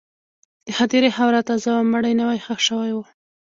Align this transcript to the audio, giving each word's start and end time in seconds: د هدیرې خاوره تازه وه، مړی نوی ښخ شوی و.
د 0.65 0.67
هدیرې 0.77 1.09
خاوره 1.15 1.41
تازه 1.49 1.69
وه، 1.73 1.83
مړی 1.93 2.13
نوی 2.21 2.37
ښخ 2.45 2.59
شوی 2.67 2.91
و. 2.93 2.99